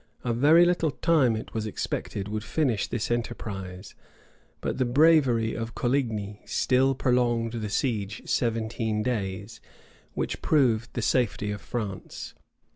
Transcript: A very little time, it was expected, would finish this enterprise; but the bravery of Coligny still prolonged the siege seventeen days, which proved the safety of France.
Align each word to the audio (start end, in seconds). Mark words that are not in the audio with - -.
A 0.23 0.33
very 0.33 0.65
little 0.65 0.89
time, 0.89 1.35
it 1.35 1.53
was 1.53 1.67
expected, 1.67 2.27
would 2.27 2.43
finish 2.43 2.87
this 2.87 3.11
enterprise; 3.11 3.93
but 4.59 4.79
the 4.79 4.83
bravery 4.83 5.53
of 5.53 5.75
Coligny 5.75 6.41
still 6.43 6.95
prolonged 6.95 7.51
the 7.53 7.69
siege 7.69 8.23
seventeen 8.25 9.03
days, 9.03 9.61
which 10.15 10.41
proved 10.41 10.91
the 10.93 11.03
safety 11.03 11.51
of 11.51 11.61
France. 11.61 12.33